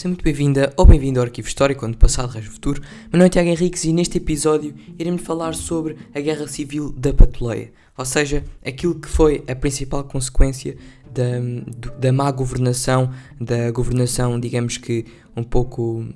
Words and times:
Seja 0.00 0.08
muito 0.08 0.24
bem-vinda 0.24 0.72
ou 0.78 0.86
bem-vindo 0.86 1.20
ao 1.20 1.26
Arquivo 1.26 1.46
Histórico, 1.46 1.84
onde 1.84 1.98
passado 1.98 2.30
rege 2.30 2.48
o 2.48 2.52
futuro. 2.52 2.80
Meu 3.12 3.18
nome 3.18 3.26
é 3.26 3.28
Tiago 3.28 3.50
Henriques 3.50 3.84
e 3.84 3.92
neste 3.92 4.16
episódio 4.16 4.74
iremos 4.98 5.20
falar 5.20 5.54
sobre 5.54 5.94
a 6.14 6.20
Guerra 6.20 6.48
Civil 6.48 6.90
da 6.92 7.12
Patuleia, 7.12 7.70
ou 7.98 8.04
seja, 8.06 8.42
aquilo 8.64 8.94
que 8.94 9.06
foi 9.06 9.44
a 9.46 9.54
principal 9.54 10.02
consequência 10.04 10.74
da, 11.12 11.92
da 11.98 12.10
má 12.14 12.30
governação, 12.30 13.12
da 13.38 13.70
governação, 13.70 14.40
digamos 14.40 14.78
que 14.78 15.04
um 15.36 15.42
pouco 15.42 16.08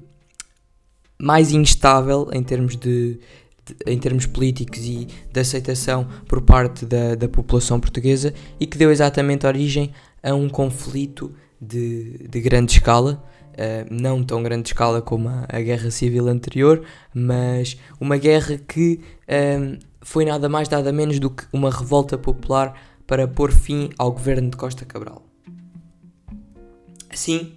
mais 1.20 1.52
instável 1.52 2.30
em 2.32 2.42
termos 2.42 2.76
de, 2.76 3.20
em 3.86 3.98
termos 3.98 4.24
políticos 4.24 4.78
e 4.78 5.08
de 5.30 5.40
aceitação 5.40 6.08
por 6.26 6.40
parte 6.40 6.86
da, 6.86 7.16
da 7.16 7.28
população 7.28 7.78
portuguesa 7.78 8.32
e 8.58 8.66
que 8.66 8.78
deu 8.78 8.90
exatamente 8.90 9.46
origem 9.46 9.92
a 10.22 10.32
um 10.32 10.48
conflito 10.48 11.34
de, 11.60 12.26
de 12.30 12.40
grande 12.40 12.72
escala, 12.72 13.22
uh, 13.54 13.86
não 13.90 14.22
tão 14.22 14.42
grande 14.42 14.68
escala 14.68 15.00
como 15.00 15.28
a, 15.28 15.46
a, 15.48 15.60
guerra 15.60 15.90
civil 15.90 16.28
anterior, 16.28 16.84
mas 17.14 17.78
uma 18.00 18.16
guerra 18.16 18.58
que 18.58 19.00
uh, 19.28 19.78
foi 20.02 20.24
nada 20.24 20.48
mais 20.48 20.68
nada 20.68 20.92
menos 20.92 21.18
do 21.18 21.30
que 21.30 21.44
uma 21.52 21.70
revolta 21.70 22.18
popular 22.18 22.74
para 23.06 23.26
pôr 23.28 23.52
fim 23.52 23.90
ao 23.98 24.12
governo 24.12 24.50
de 24.50 24.56
Costa 24.56 24.84
Cabral. 24.84 25.24
Assim, 27.10 27.54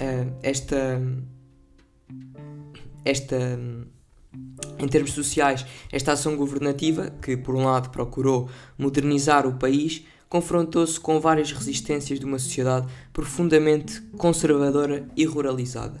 uh, 0.00 0.32
esta, 0.42 1.00
esta, 3.04 3.58
em 4.78 4.88
termos 4.88 5.12
sociais, 5.12 5.66
esta 5.92 6.12
ação 6.12 6.36
governativa, 6.36 7.10
que 7.20 7.36
por 7.36 7.54
um 7.54 7.64
lado 7.64 7.90
procurou 7.90 8.48
modernizar 8.78 9.46
o 9.46 9.54
país, 9.54 10.04
confrontou-se 10.32 10.98
com 10.98 11.20
várias 11.20 11.52
resistências 11.52 12.18
de 12.18 12.24
uma 12.24 12.38
sociedade 12.38 12.86
profundamente 13.12 14.00
conservadora 14.16 15.06
e 15.14 15.26
ruralizada, 15.26 16.00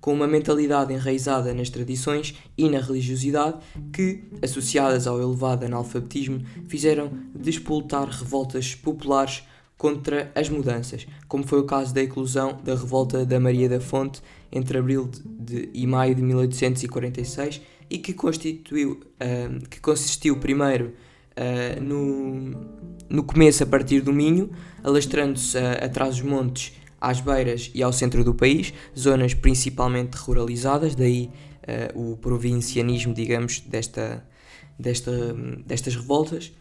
com 0.00 0.12
uma 0.12 0.26
mentalidade 0.26 0.92
enraizada 0.92 1.54
nas 1.54 1.70
tradições 1.70 2.34
e 2.56 2.68
na 2.68 2.80
religiosidade 2.80 3.58
que, 3.92 4.24
associadas 4.42 5.06
ao 5.06 5.22
elevado 5.22 5.64
analfabetismo, 5.64 6.44
fizeram 6.66 7.08
despoltar 7.32 8.08
revoltas 8.08 8.74
populares 8.74 9.44
contra 9.76 10.32
as 10.34 10.48
mudanças, 10.48 11.06
como 11.28 11.46
foi 11.46 11.60
o 11.60 11.64
caso 11.64 11.94
da 11.94 12.02
eclosão 12.02 12.58
da 12.64 12.74
revolta 12.74 13.24
da 13.24 13.38
Maria 13.38 13.68
da 13.68 13.80
Fonte 13.80 14.20
entre 14.50 14.76
abril 14.76 15.06
de, 15.06 15.22
de, 15.22 15.70
e 15.72 15.86
maio 15.86 16.16
de 16.16 16.22
1846 16.22 17.62
e 17.88 17.96
que, 17.98 18.12
constituiu, 18.12 18.98
uh, 19.22 19.68
que 19.68 19.80
consistiu 19.80 20.36
primeiro 20.40 20.94
uh, 21.38 21.80
no, 21.80 22.50
no 23.08 23.22
começo 23.22 23.62
a 23.62 23.66
partir 23.66 24.00
do 24.00 24.12
Minho, 24.12 24.50
alastrando-se 24.82 25.56
uh, 25.56 25.84
atrás 25.84 26.16
dos 26.16 26.24
montes, 26.24 26.72
às 27.00 27.20
beiras 27.20 27.70
e 27.74 27.82
ao 27.82 27.92
centro 27.92 28.24
do 28.24 28.34
país, 28.34 28.74
zonas 28.96 29.32
principalmente 29.34 30.16
ruralizadas, 30.16 30.94
daí 30.94 31.30
uh, 31.94 32.12
o 32.12 32.16
provincianismo, 32.16 33.14
digamos, 33.14 33.60
desta, 33.60 34.26
desta, 34.78 35.34
destas 35.64 35.94
revoltas. 35.94 36.52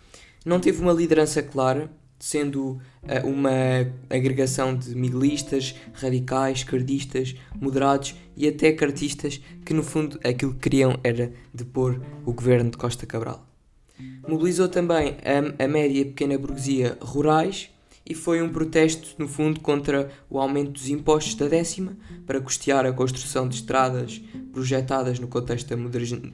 Não 0.46 0.60
teve 0.60 0.82
uma 0.82 0.94
liderança 0.94 1.42
clara, 1.42 1.90
sendo 2.20 2.80
uh, 3.04 3.28
uma 3.28 3.52
agregação 4.10 4.76
de 4.76 4.96
miguelistas, 4.96 5.76
radicais, 5.94 6.60
esquerdistas, 6.60 7.36
moderados 7.60 8.16
e 8.36 8.48
até 8.48 8.72
cartistas, 8.72 9.42
que 9.66 9.74
no 9.74 9.84
fundo 9.84 10.20
aquilo 10.24 10.54
que 10.54 10.62
queriam 10.62 11.00
era 11.04 11.32
depor 11.54 12.00
o 12.26 12.34
governo 12.34 12.72
de 12.72 12.78
Costa 12.78 13.06
Cabral. 13.06 13.47
Mobilizou 14.28 14.68
também 14.68 15.16
a, 15.24 15.64
a 15.64 15.68
média 15.70 16.02
e 16.02 16.06
pequena 16.06 16.38
burguesia 16.38 16.98
rurais 17.02 17.70
e 18.06 18.14
foi 18.14 18.42
um 18.42 18.50
protesto, 18.50 19.16
no 19.18 19.28
fundo, 19.28 19.62
contra 19.62 20.12
o 20.30 20.38
aumento 20.38 20.72
dos 20.72 20.90
impostos 20.90 21.36
da 21.36 21.48
décima 21.48 21.96
para 22.26 22.42
custear 22.42 22.86
a 22.86 22.92
construção 22.92 23.48
de 23.48 23.56
estradas 23.56 24.22
projetadas 24.52 25.18
no 25.18 25.28
contexto 25.28 25.70
da 25.70 25.78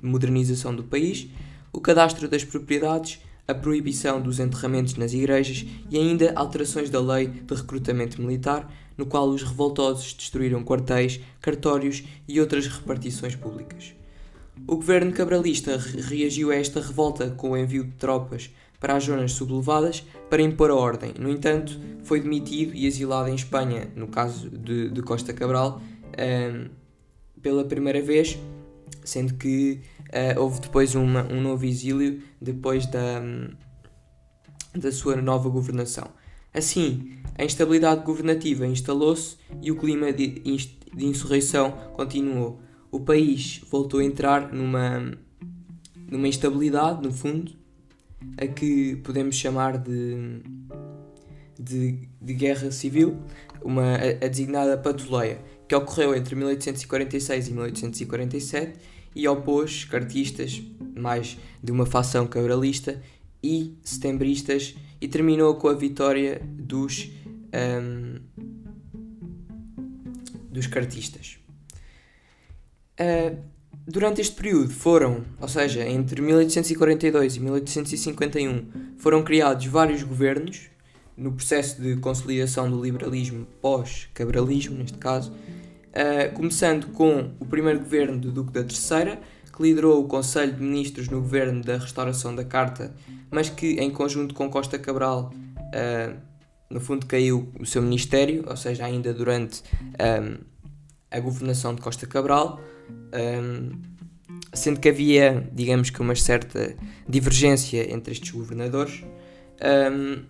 modernização 0.02 0.76
do 0.76 0.84
país, 0.84 1.28
o 1.72 1.80
cadastro 1.80 2.28
das 2.28 2.44
propriedades, 2.44 3.20
a 3.48 3.54
proibição 3.54 4.20
dos 4.20 4.40
enterramentos 4.40 4.96
nas 4.96 5.14
igrejas 5.14 5.66
e 5.90 5.98
ainda 5.98 6.34
alterações 6.36 6.90
da 6.90 7.00
lei 7.00 7.28
de 7.28 7.54
recrutamento 7.54 8.20
militar, 8.22 8.72
no 8.98 9.06
qual 9.06 9.28
os 9.30 9.44
revoltosos 9.44 10.14
destruíram 10.14 10.64
quartéis, 10.64 11.20
cartórios 11.42 12.04
e 12.28 12.40
outras 12.40 12.66
repartições 12.66 13.36
públicas. 13.36 13.94
O 14.68 14.76
governo 14.76 15.12
cabralista 15.12 15.78
reagiu 15.78 16.52
a 16.52 16.56
esta 16.56 16.80
revolta 16.80 17.30
com 17.32 17.52
o 17.52 17.58
envio 17.58 17.84
de 17.84 17.92
tropas 17.94 18.50
para 18.80 18.96
as 18.96 19.06
zonas 19.06 19.32
sublevadas 19.34 20.06
para 20.30 20.42
impor 20.42 20.70
a 20.70 20.76
ordem. 20.76 21.14
No 21.20 21.30
entanto, 21.30 21.80
foi 22.04 22.20
demitido 22.20 22.74
e 22.76 22.86
exilado 22.86 23.30
em 23.30 23.36
Espanha, 23.36 23.90
no 23.96 24.08
caso 24.08 24.50
de, 24.50 24.90
de 24.90 25.02
Costa 25.02 25.34
Cabral, 25.34 25.82
um, 26.18 26.70
pela 27.42 27.64
primeira 27.64 28.02
vez, 28.02 28.38
sendo 29.04 29.34
que 29.36 29.82
uh, 30.10 30.40
houve 30.40 30.62
depois 30.62 30.96
uma, 30.96 31.24
um 31.32 31.42
novo 31.42 31.66
exílio 31.66 32.22
depois 32.42 32.86
da, 32.86 33.22
da 34.76 34.92
sua 34.92 35.16
nova 35.16 35.50
governação. 35.50 36.10
Assim, 36.54 37.18
a 37.38 37.44
instabilidade 37.44 38.04
governativa 38.06 38.68
instalou-se 38.68 39.38
e 39.62 39.72
o 39.72 39.76
clima 39.76 40.14
de, 40.14 40.28
de 40.30 41.06
insurreição 41.06 41.72
continuou 41.94 42.62
o 42.94 43.00
país 43.00 43.60
voltou 43.72 44.00
a 44.00 44.04
entrar 44.04 44.54
numa, 44.54 45.18
numa 46.08 46.28
instabilidade, 46.28 47.02
no 47.02 47.12
fundo, 47.12 47.52
a 48.38 48.46
que 48.46 48.98
podemos 48.98 49.36
chamar 49.36 49.80
de, 49.80 50.44
de, 51.60 52.08
de 52.22 52.34
guerra 52.36 52.72
civil, 52.72 53.18
uma, 53.64 53.96
a, 53.96 54.26
a 54.26 54.28
designada 54.28 54.78
Patuleia, 54.78 55.42
que 55.68 55.74
ocorreu 55.74 56.16
entre 56.16 56.36
1846 56.36 57.48
e 57.48 57.52
1847 57.52 58.80
e 59.16 59.28
opôs 59.28 59.86
cartistas, 59.86 60.62
mais 60.96 61.36
de 61.64 61.72
uma 61.72 61.88
facção 61.88 62.28
cabralista, 62.28 63.02
e 63.42 63.76
setembristas, 63.84 64.76
e 65.02 65.08
terminou 65.08 65.56
com 65.56 65.68
a 65.68 65.74
vitória 65.74 66.42
dos, 66.46 67.10
um, 67.82 68.20
dos 70.52 70.68
cartistas. 70.68 71.43
Uh, 73.00 73.38
durante 73.88 74.22
este 74.22 74.36
período 74.36 74.70
foram, 74.70 75.24
ou 75.40 75.48
seja, 75.48 75.88
entre 75.88 76.22
1842 76.22 77.36
e 77.36 77.40
1851, 77.40 78.66
foram 78.98 79.24
criados 79.24 79.66
vários 79.66 80.04
governos 80.04 80.70
no 81.16 81.32
processo 81.32 81.82
de 81.82 81.96
consolidação 81.98 82.70
do 82.70 82.82
liberalismo 82.84 83.46
pós-cabralismo, 83.62 84.78
neste 84.78 84.98
caso, 84.98 85.32
uh, 85.32 86.34
começando 86.36 86.88
com 86.88 87.32
o 87.40 87.46
primeiro 87.46 87.80
governo 87.80 88.18
do 88.18 88.32
Duque 88.32 88.52
da 88.52 88.64
Terceira, 88.64 89.20
que 89.56 89.62
liderou 89.62 90.04
o 90.04 90.08
Conselho 90.08 90.54
de 90.54 90.62
Ministros 90.62 91.10
no 91.10 91.22
governo 91.22 91.64
da 91.64 91.78
restauração 91.78 92.34
da 92.34 92.44
Carta, 92.44 92.96
mas 93.30 93.50
que, 93.50 93.74
em 93.74 93.92
conjunto 93.92 94.34
com 94.34 94.50
Costa 94.50 94.80
Cabral, 94.80 95.32
uh, 95.34 96.34
no 96.70 96.80
fundo 96.80 97.06
caiu 97.06 97.52
o 97.60 97.66
seu 97.66 97.82
ministério, 97.82 98.44
ou 98.48 98.58
seja, 98.58 98.86
ainda 98.86 99.14
durante 99.14 99.62
um, 100.22 100.38
a 101.14 101.20
governação 101.20 101.74
de 101.76 101.82
Costa 101.82 102.06
Cabral 102.06 102.60
um, 103.14 103.72
sendo 104.54 104.80
que 104.80 104.90
havia, 104.90 105.48
digamos 105.52 105.90
que, 105.90 106.02
uma 106.02 106.16
certa 106.16 106.76
divergência 107.08 107.92
entre 107.92 108.14
estes 108.14 108.32
governadores. 108.32 109.04
Um, 109.92 110.24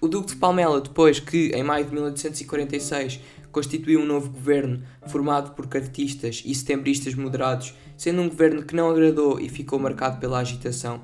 o 0.00 0.08
Duque 0.08 0.28
de 0.28 0.36
Palmela, 0.36 0.80
depois 0.80 1.20
que, 1.20 1.50
em 1.54 1.62
maio 1.62 1.84
de 1.84 1.92
1846, 1.92 3.20
constituiu 3.52 4.00
um 4.00 4.06
novo 4.06 4.30
governo 4.30 4.82
formado 5.06 5.54
por 5.54 5.66
cartistas 5.66 6.42
e 6.44 6.54
setembristas 6.54 7.14
moderados, 7.14 7.74
sendo 7.96 8.22
um 8.22 8.28
governo 8.28 8.62
que 8.62 8.74
não 8.74 8.90
agradou 8.90 9.40
e 9.40 9.48
ficou 9.48 9.78
marcado 9.78 10.18
pela 10.18 10.38
agitação 10.38 11.02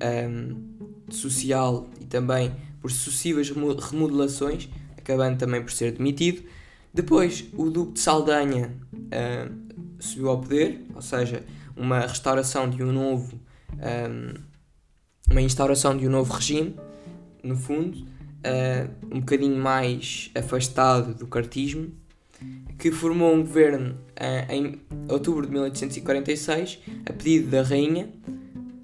um, 0.00 1.10
social 1.10 1.88
e 2.00 2.04
também 2.04 2.54
por 2.80 2.90
sucessivas 2.90 3.50
remodelações, 3.50 4.68
acabando 4.96 5.38
também 5.38 5.60
por 5.60 5.72
ser 5.72 5.92
demitido. 5.92 6.42
Depois, 6.98 7.44
o 7.56 7.70
Duque 7.70 7.92
de 7.92 8.00
Saldanha 8.00 8.76
uh, 8.92 9.76
subiu 10.00 10.30
ao 10.30 10.40
poder, 10.40 10.84
ou 10.96 11.00
seja, 11.00 11.44
uma 11.76 12.00
restauração 12.00 12.68
de 12.68 12.82
um 12.82 12.90
novo. 12.90 13.40
Um, 13.74 14.34
uma 15.30 15.40
instauração 15.40 15.96
de 15.96 16.08
um 16.08 16.10
novo 16.10 16.32
regime, 16.32 16.74
no 17.40 17.54
fundo, 17.54 17.98
uh, 17.98 19.14
um 19.14 19.20
bocadinho 19.20 19.56
mais 19.56 20.32
afastado 20.34 21.14
do 21.14 21.28
cartismo, 21.28 21.92
que 22.76 22.90
formou 22.90 23.32
um 23.32 23.42
governo 23.42 23.94
uh, 24.20 24.52
em 24.52 24.82
outubro 25.08 25.46
de 25.46 25.52
1846, 25.52 26.80
a 27.06 27.12
pedido 27.12 27.48
da 27.48 27.62
rainha, 27.62 28.12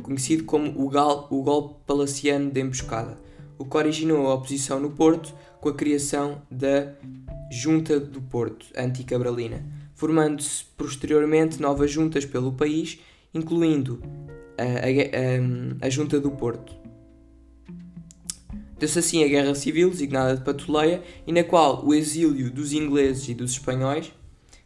conhecido 0.05 0.45
como 0.45 0.73
o, 0.81 0.89
gal, 0.89 1.27
o 1.33 1.43
golpe 1.43 1.81
palaciano 1.85 2.49
de 2.49 2.61
emboscada, 2.61 3.19
o 3.59 3.65
que 3.65 3.77
originou 3.77 4.29
a 4.29 4.35
oposição 4.35 4.79
no 4.79 4.91
Porto 4.91 5.35
com 5.61 5.69
a 5.69 5.75
criação 5.75 6.43
da 6.49 6.95
Junta 7.51 7.99
do 8.01 8.21
Porto, 8.21 8.67
anticabralina 8.77 9.65
formando-se 9.95 10.65
posteriormente 10.77 11.61
novas 11.63 11.91
juntas 11.91 12.25
pelo 12.27 12.53
país, 12.53 12.99
incluindo 13.33 14.03
a, 14.59 14.63
a, 14.63 15.85
a, 15.85 15.87
a 15.87 15.91
Junta 15.91 16.21
do 16.21 16.31
Porto. 16.33 16.75
Deu-se 18.79 18.99
assim 18.99 19.25
a 19.25 19.29
Guerra 19.29 19.55
Civil, 19.55 19.89
designada 19.89 20.37
de 20.37 20.45
Patuleia, 20.45 21.03
e 21.27 21.33
na 21.33 21.45
qual 21.45 21.85
o 21.87 21.95
exílio 21.95 22.51
dos 22.51 22.73
ingleses 22.73 23.29
e 23.29 23.35
dos 23.35 23.53
espanhóis 23.53 24.13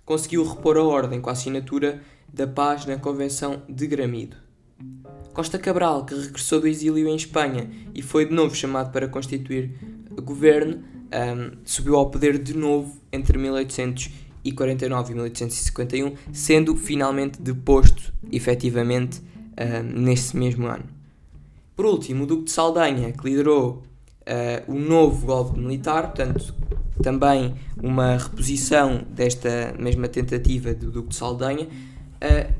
conseguiu 0.05 0.43
repor 0.45 0.79
a 0.79 0.83
ordem 0.83 1.21
com 1.21 1.29
a 1.29 1.35
assinatura 1.35 2.03
da 2.33 2.47
paz 2.47 2.87
na 2.87 2.97
Convenção 2.97 3.63
de 3.69 3.87
Gramido. 3.87 4.37
Costa 5.35 5.59
Cabral, 5.59 6.05
que 6.07 6.15
regressou 6.15 6.61
do 6.61 6.67
exílio 6.67 7.07
em 7.07 7.15
Espanha 7.15 7.71
e 7.95 8.01
foi 8.01 8.27
de 8.27 8.35
novo 8.35 8.55
chamado 8.55 8.91
para 8.91 9.09
constituir 9.09 9.79
governo, 10.23 10.83
um, 11.13 11.57
subiu 11.65 11.97
ao 11.97 12.11
poder 12.11 12.39
de 12.39 12.57
novo 12.57 12.97
entre 13.13 13.39
1849 13.39 15.13
e 15.13 15.15
1851, 15.15 16.15
sendo 16.33 16.77
finalmente 16.77 17.41
deposto 17.41 18.13
efetivamente 18.31 19.21
um, 19.21 20.01
nesse 20.01 20.37
mesmo 20.37 20.67
ano. 20.67 20.85
Por 21.75 21.87
último, 21.87 22.25
o 22.25 22.27
Duque 22.27 22.45
de 22.45 22.51
Saldanha, 22.51 23.13
que 23.13 23.25
liderou 23.25 23.83
uh, 24.23 24.73
o 24.73 24.79
novo 24.79 25.27
golpe 25.27 25.59
militar, 25.59 26.09
portanto, 26.09 26.55
também 27.03 27.55
uma 27.81 28.17
reposição 28.17 29.03
desta 29.11 29.75
mesma 29.79 30.09
tentativa 30.09 30.75
do 30.75 30.91
Duque 30.91 31.11
de 31.11 31.17
Saldanha, 31.17 31.69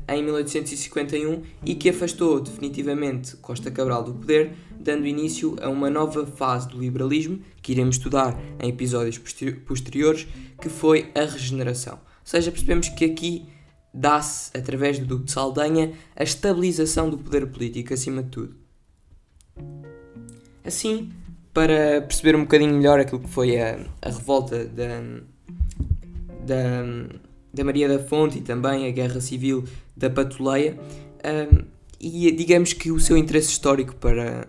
em 0.07 0.23
1851 0.23 1.43
e 1.65 1.75
que 1.75 1.89
afastou 1.89 2.39
definitivamente 2.39 3.35
Costa 3.37 3.69
Cabral 3.69 4.03
do 4.03 4.13
poder, 4.13 4.53
dando 4.79 5.05
início 5.05 5.55
a 5.61 5.69
uma 5.69 5.89
nova 5.89 6.25
fase 6.25 6.67
do 6.69 6.79
liberalismo, 6.79 7.39
que 7.61 7.71
iremos 7.73 7.97
estudar 7.97 8.39
em 8.59 8.69
episódios 8.69 9.19
posteriores, 9.65 10.27
que 10.61 10.69
foi 10.69 11.11
a 11.13 11.21
regeneração. 11.21 11.95
Ou 11.95 11.99
seja, 12.23 12.51
percebemos 12.51 12.89
que 12.89 13.05
aqui 13.05 13.45
dá-se, 13.93 14.55
através 14.57 14.99
do 14.99 15.05
Duque 15.05 15.25
de 15.25 15.31
Saldanha, 15.31 15.93
a 16.15 16.23
estabilização 16.23 17.09
do 17.09 17.17
poder 17.17 17.47
político 17.47 17.93
acima 17.93 18.23
de 18.23 18.29
tudo. 18.29 18.55
Assim, 20.63 21.11
para 21.53 22.01
perceber 22.01 22.35
um 22.35 22.41
bocadinho 22.41 22.73
melhor 22.73 22.99
aquilo 22.99 23.19
que 23.19 23.29
foi 23.29 23.59
a, 23.59 23.79
a 24.01 24.09
revolta 24.09 24.65
da, 24.65 25.01
da, 26.45 26.83
da 27.59 27.65
Maria 27.65 27.89
da 27.89 27.99
Fonte 27.99 28.37
e 28.37 28.41
também 28.41 28.87
a 28.87 28.91
Guerra 28.91 29.19
Civil 29.19 29.65
da 29.95 30.09
Patuleia, 30.09 30.79
um, 31.53 31.65
e 31.99 32.31
digamos 32.31 32.71
que 32.71 32.91
o 32.91 32.99
seu 32.99 33.17
interesse 33.17 33.49
histórico 33.49 33.93
para, 33.95 34.47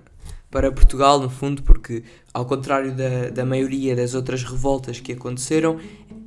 para 0.49 0.71
Portugal, 0.71 1.19
no 1.19 1.29
fundo, 1.29 1.63
porque 1.65 2.05
ao 2.33 2.47
contrário 2.47 2.95
da, 2.95 3.31
da 3.31 3.45
maioria 3.45 3.97
das 3.97 4.15
outras 4.15 4.45
revoltas 4.45 5.01
que 5.01 5.13
aconteceram, 5.13 5.79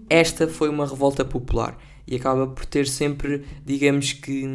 esta 0.09 0.47
foi 0.47 0.67
uma 0.67 0.85
revolta 0.85 1.23
popular. 1.23 1.77
E 2.05 2.17
acaba 2.17 2.45
por 2.47 2.65
ter 2.65 2.85
sempre, 2.85 3.45
digamos 3.65 4.11
que, 4.11 4.45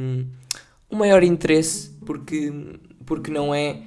um 0.90 0.96
maior 0.96 1.22
interesse, 1.22 1.90
porque, 2.04 2.52
porque 3.06 3.30
não 3.30 3.54
é 3.54 3.80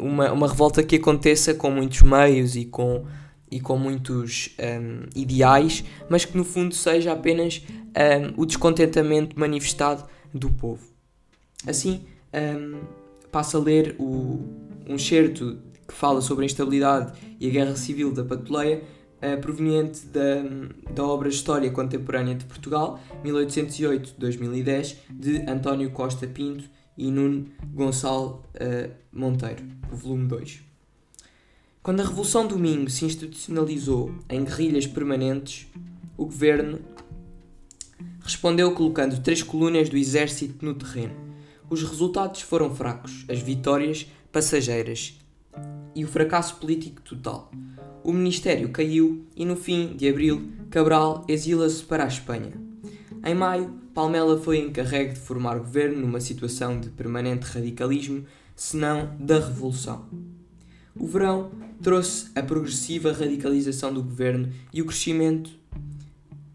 um, 0.00 0.08
uma, 0.08 0.32
uma 0.32 0.48
revolta 0.48 0.82
que 0.82 0.96
aconteça 0.96 1.54
com 1.54 1.70
muitos 1.70 2.02
meios 2.02 2.56
e 2.56 2.64
com, 2.64 3.04
e 3.50 3.60
com 3.60 3.76
muitos 3.76 4.56
um, 4.58 5.08
ideais, 5.14 5.84
mas 6.08 6.24
que 6.24 6.36
no 6.36 6.44
fundo 6.44 6.74
seja 6.74 7.12
apenas 7.12 7.62
um, 7.66 8.42
o 8.42 8.46
descontentamento 8.46 9.38
manifestado 9.38 10.04
do 10.32 10.50
povo. 10.50 10.88
Assim, 11.66 12.04
passo 13.30 13.56
a 13.56 13.60
ler 13.60 13.96
o, 13.98 14.40
um 14.88 14.96
certo 14.98 15.58
que 15.86 15.94
fala 15.94 16.20
sobre 16.20 16.44
a 16.44 16.46
instabilidade 16.46 17.12
e 17.38 17.48
a 17.48 17.50
guerra 17.50 17.76
civil 17.76 18.12
da 18.12 18.24
Patuleia, 18.24 18.82
uh, 19.20 19.40
proveniente 19.40 20.06
da, 20.06 20.42
da 20.94 21.04
obra 21.04 21.28
História 21.28 21.70
Contemporânea 21.70 22.34
de 22.34 22.44
Portugal, 22.44 23.00
1808-2010, 23.24 24.96
de 25.10 25.38
António 25.50 25.90
Costa 25.90 26.26
Pinto 26.26 26.64
e 26.96 27.10
Nuno 27.10 27.46
Gonçalo 27.74 28.44
uh, 28.54 28.90
Monteiro, 29.12 29.64
volume 29.90 30.28
2. 30.28 30.69
Quando 31.82 32.00
a 32.00 32.04
Revolução 32.04 32.46
do 32.46 32.58
Minho 32.58 32.90
se 32.90 33.06
institucionalizou 33.06 34.14
em 34.28 34.44
guerrilhas 34.44 34.86
permanentes, 34.86 35.66
o 36.14 36.26
governo 36.26 36.78
respondeu 38.20 38.72
colocando 38.72 39.18
três 39.22 39.42
colônias 39.42 39.88
do 39.88 39.96
exército 39.96 40.62
no 40.62 40.74
terreno. 40.74 41.14
Os 41.70 41.82
resultados 41.82 42.42
foram 42.42 42.74
fracos, 42.74 43.24
as 43.30 43.40
vitórias 43.40 44.06
passageiras 44.30 45.18
e 45.94 46.04
o 46.04 46.08
fracasso 46.08 46.56
político 46.56 47.00
total. 47.00 47.50
O 48.04 48.12
ministério 48.12 48.68
caiu 48.68 49.24
e 49.34 49.46
no 49.46 49.56
fim 49.56 49.96
de 49.96 50.06
abril 50.06 50.52
Cabral 50.68 51.24
exila-se 51.26 51.82
para 51.82 52.04
a 52.04 52.08
Espanha. 52.08 52.52
Em 53.24 53.34
maio, 53.34 53.80
Palmela 53.94 54.38
foi 54.38 54.58
encarregue 54.58 55.14
de 55.14 55.20
formar 55.20 55.58
governo 55.58 56.02
numa 56.02 56.20
situação 56.20 56.78
de 56.78 56.90
permanente 56.90 57.46
radicalismo, 57.46 58.26
se 58.54 58.76
não 58.76 59.16
da 59.18 59.38
revolução. 59.38 60.04
O 60.94 61.06
verão 61.06 61.50
trouxe 61.82 62.30
a 62.34 62.42
progressiva 62.42 63.12
radicalização 63.12 63.92
do 63.92 64.02
governo 64.02 64.52
e 64.72 64.82
o 64.82 64.86
crescimento 64.86 65.60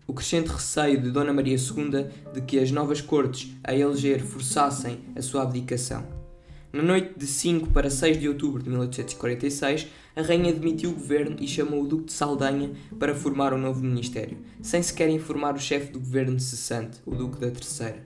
o 0.07 0.13
crescente 0.13 0.47
receio 0.47 1.01
de 1.01 1.09
Dona 1.09 1.33
Maria 1.33 1.57
II 1.57 2.07
de 2.31 2.41
que 2.41 2.59
as 2.59 2.71
novas 2.71 3.01
cortes 3.01 3.51
a 3.63 3.75
eleger 3.75 4.21
forçassem 4.21 4.99
a 5.15 5.21
sua 5.21 5.41
abdicação. 5.41 6.05
Na 6.71 6.83
noite 6.83 7.17
de 7.17 7.25
5 7.25 7.69
para 7.71 7.89
6 7.89 8.19
de 8.19 8.27
outubro 8.27 8.61
de 8.61 8.69
1846, 8.69 9.87
a 10.15 10.21
rainha 10.21 10.53
demitiu 10.53 10.91
o 10.91 10.93
governo 10.93 11.37
e 11.39 11.47
chamou 11.47 11.83
o 11.83 11.87
Duque 11.87 12.05
de 12.05 12.13
Saldanha 12.13 12.71
para 12.99 13.15
formar 13.15 13.53
um 13.53 13.57
novo 13.57 13.81
ministério, 13.81 14.37
sem 14.61 14.83
sequer 14.83 15.09
informar 15.09 15.55
o 15.55 15.59
chefe 15.59 15.91
do 15.91 15.99
governo 15.99 16.39
cessante, 16.39 16.99
o 17.05 17.15
Duque 17.15 17.39
da 17.39 17.49
Terceira. 17.49 18.05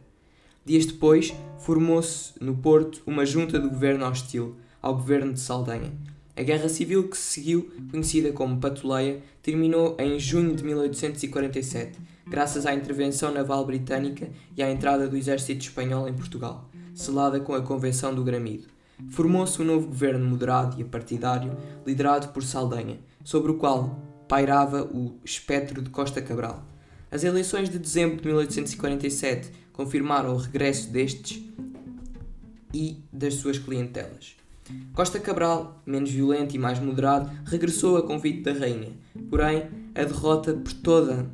Dias 0.63 0.85
depois, 0.85 1.33
formou-se 1.57 2.33
no 2.39 2.55
Porto 2.55 3.01
uma 3.05 3.25
junta 3.25 3.59
do 3.59 3.69
governo 3.69 4.05
hostil 4.05 4.55
ao 4.81 4.95
governo 4.95 5.33
de 5.33 5.39
Saldanha. 5.39 5.91
A 6.39 6.43
guerra 6.43 6.69
civil 6.69 7.09
que 7.09 7.17
se 7.17 7.33
seguiu, 7.33 7.69
conhecida 7.91 8.31
como 8.31 8.61
Patuleia, 8.61 9.21
terminou 9.43 9.97
em 9.99 10.17
junho 10.17 10.55
de 10.55 10.63
1847, 10.63 11.99
graças 12.25 12.65
à 12.65 12.73
intervenção 12.73 13.33
naval 13.33 13.65
britânica 13.65 14.29
e 14.55 14.63
à 14.63 14.71
entrada 14.71 15.05
do 15.05 15.17
exército 15.17 15.65
espanhol 15.65 16.07
em 16.07 16.13
Portugal 16.13 16.69
selada 16.99 17.39
com 17.39 17.53
a 17.53 17.61
Convenção 17.61 18.13
do 18.13 18.23
Gramido. 18.23 18.67
Formou-se 19.09 19.61
um 19.61 19.65
novo 19.65 19.87
governo 19.87 20.25
moderado 20.25 20.79
e 20.79 20.83
partidário, 20.83 21.57
liderado 21.87 22.29
por 22.29 22.43
Saldanha, 22.43 22.99
sobre 23.23 23.51
o 23.51 23.55
qual 23.55 23.97
pairava 24.27 24.83
o 24.83 25.17
espectro 25.23 25.81
de 25.81 25.89
Costa 25.89 26.21
Cabral. 26.21 26.61
As 27.09 27.23
eleições 27.23 27.69
de 27.69 27.79
dezembro 27.79 28.17
de 28.17 28.27
1847 28.27 29.51
confirmaram 29.71 30.33
o 30.33 30.37
regresso 30.37 30.89
destes 30.89 31.41
e 32.73 33.01
das 33.13 33.35
suas 33.35 33.57
clientelas. 33.57 34.38
Costa 34.93 35.19
Cabral, 35.19 35.81
menos 35.85 36.11
violento 36.11 36.55
e 36.55 36.59
mais 36.59 36.79
moderado, 36.79 37.29
regressou 37.45 37.97
a 37.97 38.03
convite 38.03 38.41
da 38.41 38.53
rainha. 38.53 38.91
Porém, 39.29 39.63
a 39.95 40.03
derrota 40.03 40.53
por 40.53 40.73
toda 40.73 41.29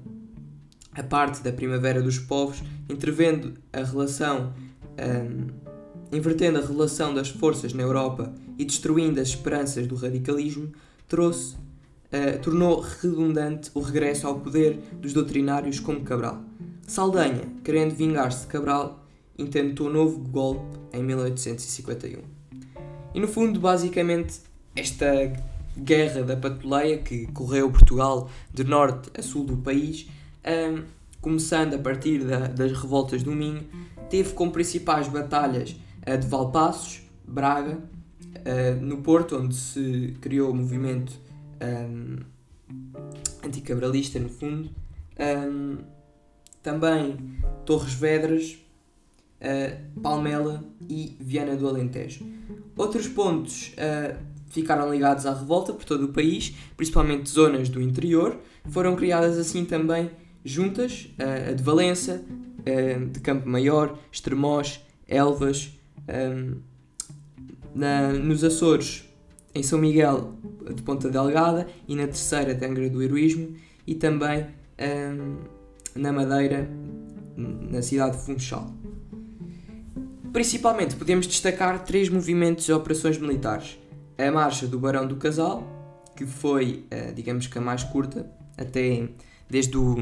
a 0.93 1.03
parte 1.03 1.43
da 1.43 1.51
Primavera 1.51 2.01
dos 2.01 2.19
Povos, 2.19 2.63
intervendo 2.89 3.55
a 3.73 3.83
relação 3.83 4.53
um, 4.97 5.65
invertendo 6.11 6.59
a 6.59 6.61
relação 6.61 7.13
das 7.13 7.29
forças 7.29 7.73
na 7.73 7.83
Europa 7.83 8.33
e 8.57 8.65
destruindo 8.65 9.19
as 9.19 9.29
esperanças 9.29 9.87
do 9.87 9.95
radicalismo, 9.95 10.71
trouxe, 11.07 11.55
uh, 11.55 12.39
tornou 12.41 12.79
redundante 12.79 13.69
o 13.73 13.81
regresso 13.81 14.27
ao 14.27 14.39
poder 14.39 14.79
dos 15.01 15.13
doutrinários 15.13 15.79
como 15.79 16.01
Cabral. 16.01 16.43
Saldanha, 16.87 17.43
querendo 17.63 17.95
vingar-se 17.95 18.41
de 18.41 18.47
Cabral, 18.47 19.05
intentou 19.37 19.87
um 19.87 19.91
novo 19.91 20.19
golpe 20.19 20.77
em 20.93 21.03
1851. 21.03 22.34
E 23.15 23.19
no 23.21 23.29
fundo, 23.29 23.61
basicamente, 23.61 24.41
esta 24.75 25.31
guerra 25.77 26.21
da 26.21 26.35
patuleia 26.35 26.97
que 26.97 27.27
correu 27.27 27.71
Portugal 27.71 28.29
de 28.53 28.65
norte 28.65 29.09
a 29.17 29.21
sul 29.21 29.45
do 29.45 29.55
país, 29.55 30.05
um, 30.45 30.83
começando 31.21 31.75
a 31.75 31.79
partir 31.79 32.25
da, 32.25 32.39
das 32.47 32.73
revoltas 32.73 33.23
do 33.23 33.31
Minho, 33.31 33.63
teve 34.09 34.33
como 34.33 34.51
principais 34.51 35.07
batalhas 35.07 35.77
a 36.05 36.17
de 36.17 36.27
Valpassos, 36.27 37.03
Braga, 37.25 37.77
uh, 37.77 38.81
no 38.81 38.97
Porto, 38.97 39.37
onde 39.37 39.55
se 39.55 40.17
criou 40.19 40.51
o 40.51 40.53
movimento 40.53 41.13
um, 41.61 42.17
anticabralista, 43.45 44.19
no 44.19 44.27
fundo, 44.27 44.69
um, 45.17 45.77
também 46.61 47.15
Torres 47.65 47.93
Vedras, 47.93 48.57
uh, 49.39 50.01
Palmela 50.01 50.65
e 50.81 51.15
Viana 51.17 51.55
do 51.55 51.65
Alentejo. 51.65 52.25
Outros 52.75 53.07
pontos 53.07 53.73
uh, 53.73 54.17
ficaram 54.49 54.91
ligados 54.91 55.25
à 55.25 55.33
revolta 55.33 55.73
por 55.73 55.85
todo 55.85 56.05
o 56.05 56.07
país, 56.09 56.55
principalmente 56.75 57.29
zonas 57.29 57.69
do 57.69 57.81
interior. 57.81 58.37
Foram 58.69 58.95
criadas 58.95 59.37
assim 59.37 59.63
também 59.65 60.11
juntas, 60.43 61.07
a 61.49 61.53
de 61.53 61.63
Valença, 61.63 62.23
uh, 62.23 63.05
de 63.05 63.19
Campo 63.19 63.47
Maior, 63.47 63.97
Estremoz, 64.11 64.81
Elvas, 65.07 65.71
um, 66.07 66.59
na, 67.73 68.13
nos 68.13 68.43
Açores, 68.43 69.05
em 69.53 69.63
São 69.63 69.79
Miguel 69.79 70.35
de 70.73 70.81
Ponta 70.81 71.09
Delgada 71.09 71.67
e 71.87 71.95
na 71.95 72.05
terceira 72.05 72.53
de 72.53 72.65
Angra 72.65 72.89
do 72.89 73.01
Heroísmo 73.01 73.55
e 73.85 73.95
também 73.95 74.47
um, 74.79 75.37
na 75.95 76.11
Madeira, 76.11 76.69
na 77.37 77.81
cidade 77.81 78.17
de 78.17 78.23
Funchal. 78.23 78.84
Principalmente 80.35 80.97
podemos 80.97 81.27
destacar 81.27 81.85
três 81.85 82.09
movimentos 82.09 82.67
e 82.67 82.73
operações 82.73 83.17
militares. 83.17 83.79
A 84.17 84.29
marcha 84.29 84.67
do 84.67 84.77
Barão 84.77 85.07
do 85.07 85.15
Casal, 85.15 85.65
que 86.13 86.25
foi, 86.25 86.83
uh, 86.91 87.13
digamos 87.13 87.47
que 87.47 87.57
a 87.57 87.61
mais 87.61 87.85
curta, 87.85 88.29
até 88.57 89.07
desde 89.49 89.77
o 89.77 89.95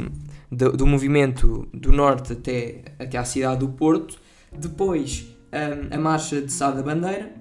do, 0.51 0.75
do 0.75 0.87
movimento 0.87 1.69
do 1.71 1.91
norte 1.91 2.33
até, 2.33 2.81
até 2.97 3.15
à 3.15 3.23
cidade 3.23 3.59
do 3.59 3.69
Porto. 3.73 4.19
Depois 4.51 5.27
um, 5.53 5.95
a 5.95 5.99
marcha 5.99 6.41
de 6.41 6.51
Sá 6.51 6.71
da 6.71 6.81
Bandeira, 6.81 7.31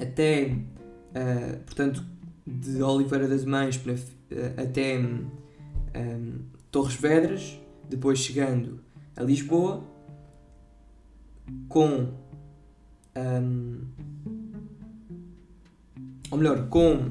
até, 0.00 0.52
uh, 0.54 1.58
portanto, 1.66 2.02
de 2.46 2.82
Oliveira 2.82 3.28
das 3.28 3.44
Mães 3.44 3.76
uh, 3.76 4.58
até 4.58 4.98
um, 4.98 6.38
Torres 6.70 6.94
Vedras, 6.94 7.60
depois 7.90 8.20
chegando 8.20 8.80
a 9.14 9.22
Lisboa, 9.22 9.92
com. 11.68 12.08
Um, 13.16 13.80
ou 16.30 16.38
melhor, 16.38 16.66
com, 16.68 17.10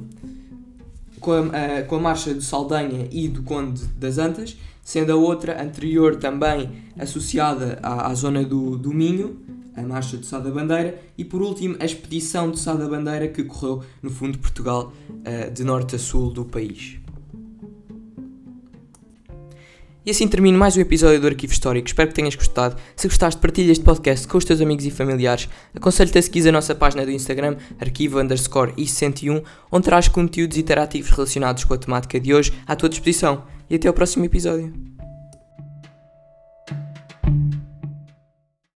com, 1.19 1.31
a, 1.31 1.41
uh, 1.41 1.87
com 1.87 1.95
a 1.95 1.99
marcha 1.99 2.33
de 2.33 2.43
Saldanha 2.43 3.07
e 3.11 3.27
do 3.27 3.43
Conde 3.43 3.85
das 3.97 4.17
Antas, 4.17 4.57
sendo 4.81 5.13
a 5.13 5.15
outra 5.15 5.63
anterior 5.63 6.17
também 6.17 6.69
associada 6.97 7.79
à, 7.81 8.07
à 8.07 8.13
zona 8.15 8.43
do, 8.43 8.77
do 8.77 8.93
Minho, 8.93 9.39
a 9.75 9.81
marcha 9.81 10.17
de 10.17 10.25
Sá 10.25 10.39
da 10.39 10.51
Bandeira, 10.51 11.01
e 11.17 11.23
por 11.23 11.41
último 11.41 11.77
a 11.79 11.85
expedição 11.85 12.51
de 12.51 12.59
Sá 12.59 12.73
da 12.73 12.87
Bandeira 12.87 13.27
que 13.27 13.43
correu 13.43 13.83
no 14.01 14.09
fundo 14.09 14.33
de 14.33 14.39
Portugal, 14.39 14.91
uh, 15.09 15.51
de 15.51 15.63
norte 15.63 15.95
a 15.95 15.99
sul 15.99 16.31
do 16.31 16.43
país. 16.43 17.02
E 20.05 20.11
assim 20.11 20.27
termino 20.27 20.57
mais 20.59 20.75
um 20.75 20.81
episódio 20.81 21.21
do 21.21 21.27
Arquivo 21.27 21.53
Histórico. 21.53 21.87
Espero 21.87 22.09
que 22.09 22.15
tenhas 22.15 22.35
gostado. 22.35 22.75
Se 22.93 23.07
gostaste, 23.07 23.39
partilha 23.39 23.71
este 23.71 23.85
podcast 23.85 24.27
com 24.27 24.37
os 24.37 24.43
teus 24.43 24.59
amigos 24.59 24.85
e 24.85 24.91
familiares. 24.91 25.47
Aconselho-te 25.73 26.17
a 26.17 26.21
seguir 26.21 26.45
a 26.49 26.51
nossa 26.51 26.75
página 26.75 27.05
do 27.05 27.11
Instagram, 27.11 27.55
arquivo 27.79 28.19
underscore 28.19 28.73
i101, 28.73 29.41
onde 29.71 29.85
traz 29.85 30.09
conteúdos 30.09 30.57
interativos 30.57 31.09
relacionados 31.09 31.63
com 31.63 31.73
a 31.73 31.77
temática 31.77 32.19
de 32.19 32.33
hoje 32.33 32.51
à 32.67 32.75
tua 32.75 32.89
disposição. 32.89 33.45
E 33.69 33.75
até 33.75 33.87
ao 33.87 33.93
próximo 33.93 34.25
episódio. 34.25 34.92